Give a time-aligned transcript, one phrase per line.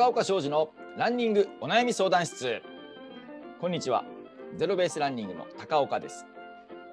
[0.00, 2.62] 高岡商事のランニングお悩み相談室。
[3.60, 4.06] こんにちは。
[4.56, 6.24] ゼロベースランニングの高岡です。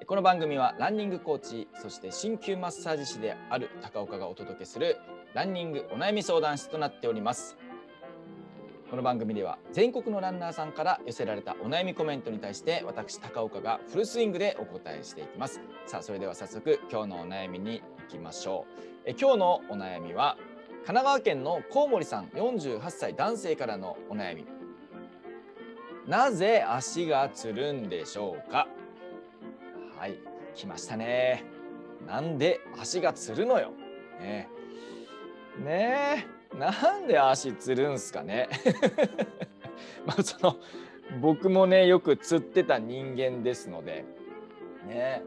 [0.06, 4.98] この番組はランニングコーチそして鍼灸マッサージ師である高岡がお届けする
[5.32, 7.56] ランニングお悩み相談室となっております。
[8.90, 15.62] この番組では全国のランナーさんから寄せられたお悩みコメントに対して私高岡がフルスイングでお答えしていきます。
[15.86, 18.88] さあそれでは早速今日のお悩みに行きましょう。
[19.06, 20.36] え今日のお悩みは
[20.88, 24.46] 神奈川県のコウモリさん48歳男性からのお悩み。
[26.06, 28.66] なぜ足がつるんでしょうか？
[29.98, 30.14] はい
[30.54, 31.44] 来ましたね。
[32.06, 33.72] なんで足がつるのよ？
[34.18, 34.48] ね。
[35.62, 36.26] ね。
[36.54, 38.48] えなんで足つるんすかね？
[40.06, 40.56] まあその
[41.20, 44.06] 僕もねよくつってた人間ですので。
[44.86, 45.22] ね。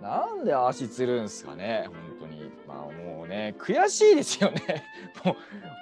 [0.00, 2.11] なんで足つるんすかね本
[3.32, 4.84] ね悔しいですよね。
[5.24, 5.36] もう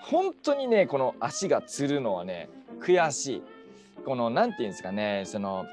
[0.04, 2.48] 本当にねこの足がつるのはね
[2.80, 3.42] 悔しい。
[4.04, 5.66] この何て言うんですかねその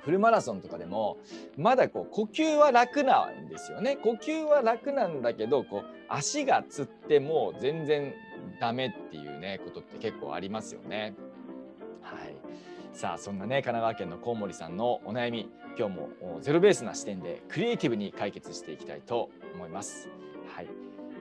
[0.00, 1.18] フルマラソンとかでも
[1.56, 3.96] まだこう呼吸は楽なんですよね。
[3.96, 8.14] 呼吸は楽なんだけどこう足がつっても全然
[8.60, 11.14] ダメっていうねことって結構ありますよね。
[12.00, 12.34] はい。
[12.92, 16.08] さあそんなね神奈川県のコウモリさんのお悩み今日も
[16.40, 20.08] ゼロベースな視点でクリエイティブに解決していきたいと思います。
[20.54, 20.68] はい、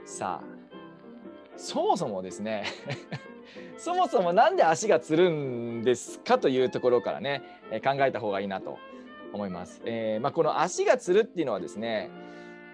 [0.05, 0.61] さあ
[1.57, 2.65] そもそもですね
[3.77, 7.41] そもそも何で足がつるんですかというところからね
[7.83, 8.77] 考えた方がいいなと
[9.33, 9.81] 思います。
[9.85, 12.09] えー、まあ、この足がつるっていうのはですね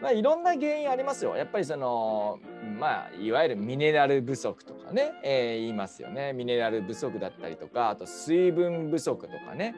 [0.02, 1.36] まあ、いろんな原因ありますよ。
[1.36, 2.40] やっぱりその
[2.80, 6.34] まあいわゆるミネラル不足とかね、えー、言いますよね。
[6.34, 9.74] ミネラル不足だったりとかあと水分不足とかね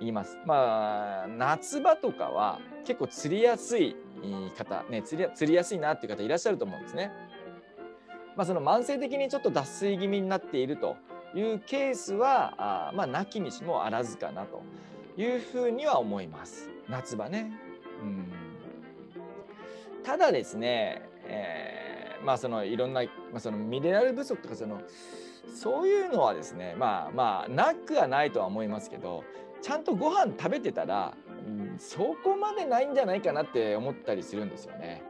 [0.00, 0.38] 言います。
[0.44, 3.96] まあ夏場とかは結構釣りやすい
[4.56, 7.12] 方ね釣り釣りやすいなっていう方いらっしゃると思うんですね。
[8.36, 10.96] まあ、その慢性的にちょっと脱水気味になっていると
[11.34, 14.62] いうケースはあまあなきにしもあらずかなと
[15.20, 17.52] いうふうには思います夏場ね。
[18.02, 18.32] うん
[20.04, 24.80] ただですね、えー、まあそのいろんな、まあ、そのミネラル不足とかその
[25.54, 29.24] そういうのはですねまあまあなくはないとは思いますけど
[29.60, 31.14] ちゃんとご飯食べてたら、
[31.46, 35.02] うん、そこまでないんじゃないかなって思ったりするんですよね。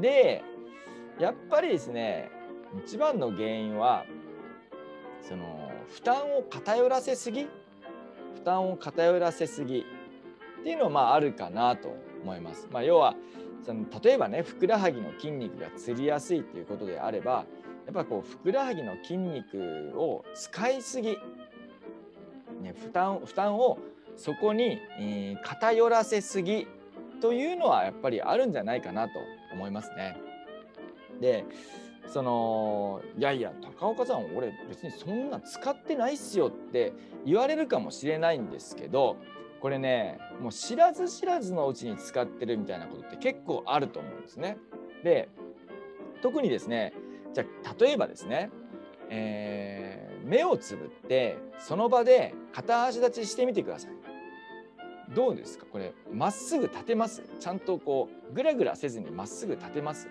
[0.00, 0.42] で
[1.18, 2.30] やっぱりですね
[2.84, 4.04] 一番の原因は
[5.20, 7.44] その負担を偏らせすぎ
[8.34, 9.80] 負担を偏らせすぎ
[10.60, 12.68] っていうのはまああるかなと思います。
[12.70, 13.14] まあ、要は
[13.64, 17.44] その例えばねふくらはぎの筋肉がつりやすいっていうことであれば
[17.86, 21.18] やっぱこうふくらはぎの筋肉を使いすぎ、
[22.62, 23.78] ね、負担負担を
[24.16, 26.66] そこに、えー、偏らせすぎ
[27.20, 29.12] というのはやっぱりあるんじゃないかなと
[29.52, 30.16] 思いますね。
[31.20, 31.44] で
[32.06, 36.92] そのいやいや高岡さん俺別にそんな使ってないっすよって
[37.24, 39.16] 言われるかもしれないんですけど
[39.60, 44.58] これねもう知らず知らずのうちに使ってるみたいなことって結構あると思うんですね。
[45.02, 45.28] で
[46.22, 46.92] 特にですね
[47.34, 48.50] じゃあ例えばですね、
[49.10, 53.90] えー、目をつぶってその場で片足立ちしてみてください。
[55.14, 55.66] どうですか？
[55.70, 57.22] これまっすぐ立てます？
[57.38, 60.08] ちゃんとこうグラグラせずにまっすぐ立てます？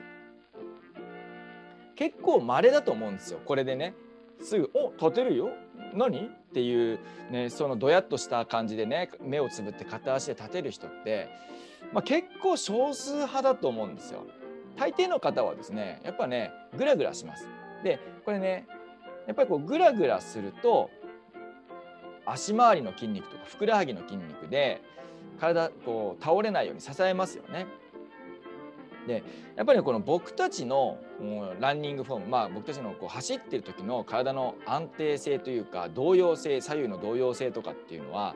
[1.96, 3.94] 結構稀だと思うんですよこれでね
[4.42, 5.52] すぐ「お立てるよ
[5.94, 7.00] 何?」っていう、
[7.32, 11.30] ね、そのどやっとした感じでね目をつぶって片足で立てる人って、
[11.94, 14.26] まあ、結構少数派だと思うんですよ。
[14.78, 17.48] 大抵の方はですねやっぱねグラグラします。
[17.84, 18.66] でこれね
[19.28, 20.90] やっぱりこうグラグラすると
[22.26, 24.82] 足回りの筋肉とかふくらはぎの筋肉で
[25.40, 27.68] 体こう倒れないように支えますよね。
[29.08, 29.22] で
[29.58, 30.98] やっぱりこの僕たちの
[31.60, 38.36] ランニングフォームまあ僕たちのこう走ってる時の体の安定性というか動揺性左右の動揺性とかっていうのは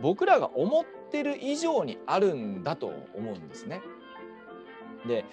[0.00, 3.80] 僕らが思ってる以上にあるんだと思うんですね。
[5.06, 5.24] で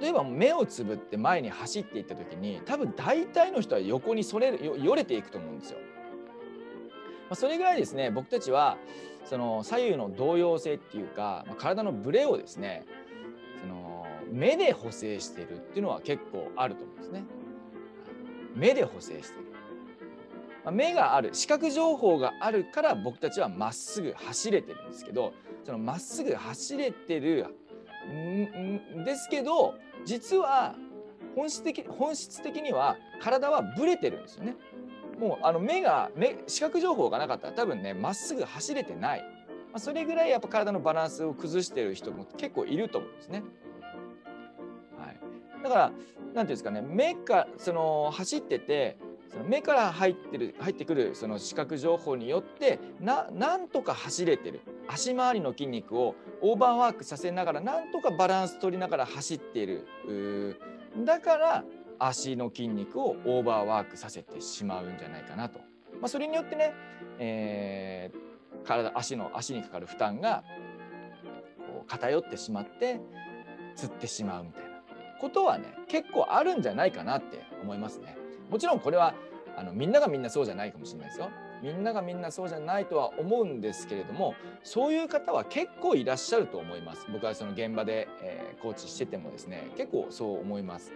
[0.00, 5.78] 例えば目をつぶって前に走っていった時に多分大体の人は横にそれるよれていくと思うんですよ。
[5.78, 5.84] ま
[7.32, 8.78] あ、それぐらいですね僕たちは
[9.24, 12.84] その左右の動揺性っていうか、まあ、体のブレをですね
[13.60, 17.24] その目で補正してるっていうのは結構あると思うんですね。
[18.54, 19.52] 目で補正してる。
[20.70, 25.34] 目がある視覚情報があるから僕たちはまっすぐ走れてるんですけど
[25.64, 27.46] そのまっすぐ走れてる
[28.10, 30.74] んですけど実は
[31.34, 34.56] 本質的本質的には体はブレてるんですよね。
[35.18, 39.26] もうあの目が目視覚情報がなかったら多分ねまっすぐ走れてない、ま
[39.74, 43.42] あ、それぐらいやっぱ体のバランスを崩してる人も結構いると思うんですね。
[44.98, 48.98] はいだから何ていうんですかね目かその走ってて
[49.30, 54.60] その目から入ってる入ってくるその視覚情報によってななんとか走れてる
[54.92, 60.58] 足回りの筋肉をオーバーワークさせながらなんとかバランス取りながら走っている
[61.04, 61.64] だから
[61.98, 65.60] 足の筋肉をオーバーワークさせてしまうんじゃないかなと。
[66.00, 66.74] まあ、それによってね、
[67.18, 70.42] えー、体足の足にかかる負担が
[71.58, 73.00] こう偏ってしまって
[73.76, 74.68] つってしまうみたいな
[75.20, 78.16] ことはね結構あるんじゃないかなって思いますね。
[78.50, 79.14] もちろんこれは
[79.56, 81.30] あのみんながみんなそうじゃないかもしれないですよ。
[81.62, 87.06] みんながみんなそうじゃないとは思うんですけれどもそういう方は結構いらっしゃると思います。
[87.12, 90.92] 僕はその現場で、えー、コーチしててもですね結構そう思います。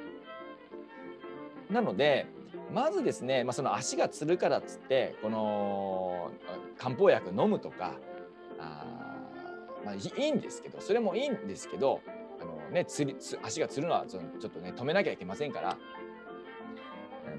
[1.71, 2.27] なので
[2.73, 6.31] まずですね、まあ、その足がつるからっつってこの
[6.79, 7.93] 漢方薬飲むとか
[8.59, 8.85] あ、
[9.85, 12.01] まあ、いいんですけどそれもいいんですけど
[12.41, 15.77] あの、ね、つり足がつるのはちょっとね止めなきゃいけませんから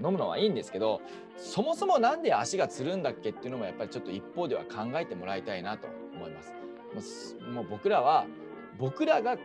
[0.04, 1.02] 飲むのはいいんですけど
[1.38, 6.42] そもそも何で足がつるんだっけっていうのもやっぱりちょっと一方では考えてもらいたいなと思いま
[7.02, 7.36] す。
[7.54, 8.26] もう僕らは
[8.80, 9.42] 僕らが考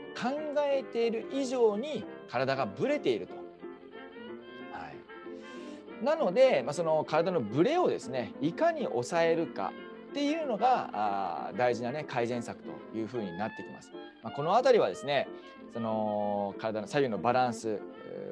[0.58, 3.34] えている以上に体がぶれていると。
[3.34, 4.90] は
[6.00, 9.72] い、なので、まあ、その体のブレをですねいかに抑えるか
[10.10, 13.92] っていうのがあ大事なね改善策というふうになってきます。
[14.22, 15.28] まあ、この辺りはですね
[15.72, 17.80] その体の左右のバランス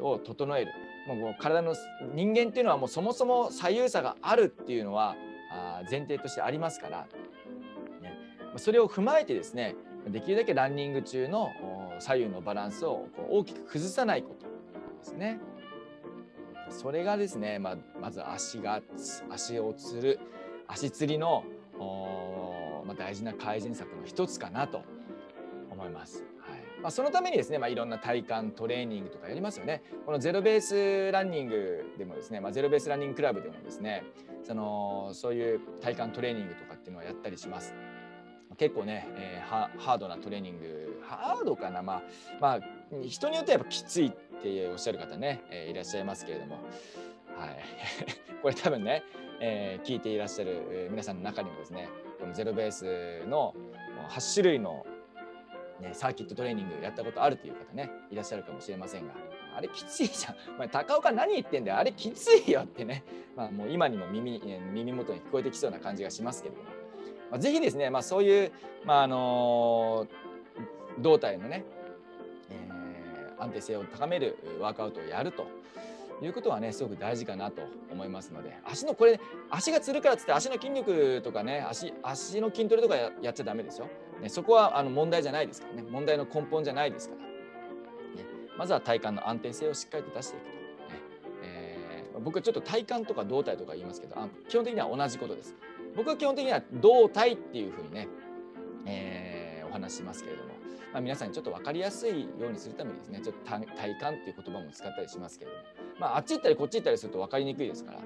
[0.01, 0.73] を整える
[1.15, 1.75] もう体の
[2.15, 5.17] 人間っていうのはもうそもそも左右差があるっていうのは
[5.53, 7.07] あ前提としてありますから、
[8.01, 8.17] ね、
[8.57, 9.75] それを踏まえてですね
[10.09, 11.51] できるだけランニング中の
[11.99, 14.51] 左右のバランスをこう大きく崩さないことで
[15.03, 15.39] すね。
[16.71, 18.81] それがですね、まあ、まず足が
[19.29, 20.21] 足をつる
[20.69, 21.45] 足つりの
[22.91, 24.83] まあ、大事な改善策の一つかなと
[25.71, 26.25] 思います。
[26.83, 29.83] まあ、そのためにですね、まあ、いろんな体幹トレーニングとかやりますよね。
[30.07, 34.05] このゼロベースランニングでもですね、まあ、ゼロベースランニングクラブでもですね
[34.43, 37.75] そのそういう体幹トレーニングとかっていうのをやったりします。
[38.57, 42.03] 結構ね、えー、ハードなトレーニングハードかな、まあ、
[42.41, 42.61] まあ
[43.03, 44.11] 人によってはやっぱきついっ
[44.43, 46.57] ておっしゃる方ね、えー、いらっしゃいますけれども、
[47.37, 47.59] はい、
[48.43, 49.03] これ多分ね、
[49.41, 51.89] えー、聞いていらっしゃる皆さんの中にもですね
[52.19, 53.55] このゼロベースの
[54.09, 54.85] 8種類の
[55.81, 59.15] ね、サーキットトレーニングやったことあるという方ねいらっしゃるかもしれませんが
[59.57, 61.79] あれきついじゃん、お前高岡何言ってんだよ。
[61.79, 63.03] あれきついよってね、
[63.37, 64.41] まあ、もう今にも耳
[64.73, 66.69] 耳元に聞こえてきそうな感じがしますけれども、
[67.33, 68.53] まあ、ぜひですね、まあ、そういう、
[68.85, 71.65] まああのー、胴体のね、
[72.51, 75.47] えー、安定性を高めるワークアウトをやると。
[76.23, 79.19] いうことはねすごく大事かなと思いますので足のこれ
[79.51, 83.89] 足がつるからっつって足の筋力とかね足足の筋トレとかやっちゃダメですよ。
[84.21, 88.29] ね、そこはあの問題じゃないですからね問題の根本じゃないですから、ね、
[88.59, 90.51] まずは体幹の安定性をしっかりと出していくと。
[90.51, 90.57] ね
[91.43, 95.55] えー、僕はちょっと体幹とか胴体とか言いますけどあ基本的には同じことです。
[95.97, 98.09] 僕は基本的には胴体っていうふうにね、
[98.87, 100.51] えー、お話しますけれども、
[100.93, 105.63] まあ、皆さんにちょっと分かりやすいようにするためにですねちょっと体幹っていう言葉も使ったりしますけれども、
[106.01, 108.05] まあ、あっち行ったりこっち行ったりすると分かりにくいですから、ま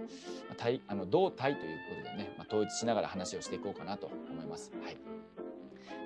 [0.52, 4.72] あ、体あの胴体ということでね、まあ、統一しながら話をしていこうかなと思います。
[4.82, 4.96] はい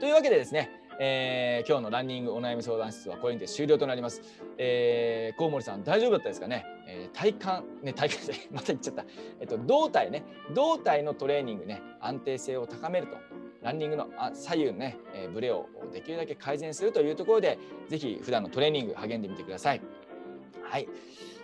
[0.00, 4.22] というわけでですね、えー、今日のランニングお悩み相談室はこれにて終了となります。
[4.58, 6.64] えー、コウモリさん大丈夫だったですかね？
[6.86, 9.04] えー、体幹ね体幹で また言っちゃった。
[9.40, 10.22] えっと胴体ね
[10.54, 13.16] 胴体のトレーニングね安定性を高めると。
[13.60, 19.80] ランニングの左右のね、えー、ブレをできるだけ改善するというところで、ぜひ普段のトレーニング励んでみてください。
[20.62, 20.86] はい。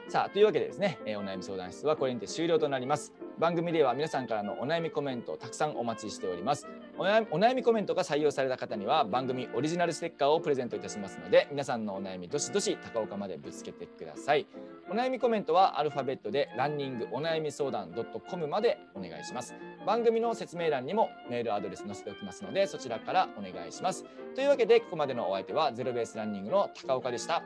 [0.08, 3.12] さあというわけでですね、えー、お悩み相談室はこれにて終了となります。
[3.38, 6.68] 番組では皆さんからのお悩みコメントをたくさんお待ちしております。
[6.98, 14.46] お悩みコメントが採用された方には番組オリジナルステッカーをプレゼントいたしますので皆さんのお悩みどしどし高岡までぶつけてください。
[14.90, 17.92] お悩みコメントはアルファベットでランニングお悩み相談
[18.30, 19.54] .com までお願いします。
[19.86, 24.04] 番組の説明欄にもメールアドレス載せておきますのでそちらからお願いします。
[24.34, 27.42] というわけでここまでのお相手はゼロベースランニングの高岡でした。